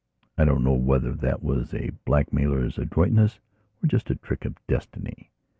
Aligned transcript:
I 0.35 0.45
don't 0.45 0.63
know 0.63 0.73
whether 0.73 1.11
that 1.13 1.43
was 1.43 1.75
a 1.75 1.91
blackmailer's 2.05 2.79
adroitness 2.79 3.37
or 3.83 3.87
just 3.87 4.09
a 4.09 4.15
trick 4.15 4.45
of 4.45 4.57
destiny. 4.65 5.29